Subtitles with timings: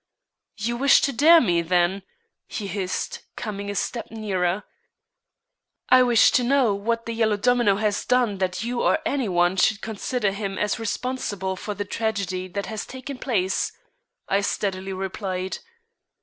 [0.57, 2.01] "You wish to dare me, then?"
[2.47, 4.63] he hissed, coming a step nearer.
[5.89, 9.57] "I wish to know what the Yellow Domino has done that you or any one
[9.57, 13.73] should consider him as responsible for the tragedy that has here taken place,"
[14.27, 15.59] I steadily replied.